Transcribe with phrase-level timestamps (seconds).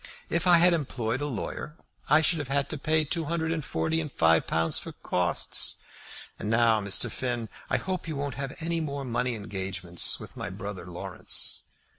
[0.31, 1.75] If I had employed a lawyer
[2.09, 4.93] I should have had to pay two hundred and forty pounds and five pounds for
[4.93, 5.75] costs.
[6.39, 7.11] And now, Mr.
[7.11, 11.61] Finn, I hope you won't have any more money engagements with my brother Laurence."